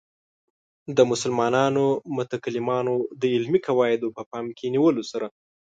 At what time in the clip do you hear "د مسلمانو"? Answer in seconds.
0.97-1.85